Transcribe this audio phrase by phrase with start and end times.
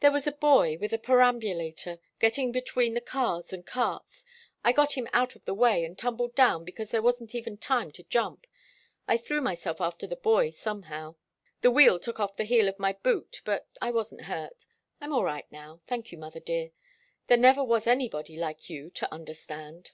[0.00, 4.24] "There was a boy, with a perambulator, getting between the cars and carts.
[4.64, 7.92] I got him out of the way, and tumbled down, because there wasn't even time
[7.92, 8.48] to jump.
[9.06, 11.14] I threw myself after the boy somehow.
[11.60, 14.66] The wheel took off the heel of my boot, but I wasn't hurt.
[15.00, 15.82] I'm all right now.
[15.86, 16.72] Thank you, mother dear.
[17.28, 19.92] There never was anybody like you to understand."